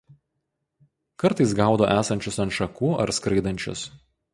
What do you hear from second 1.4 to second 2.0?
gaudo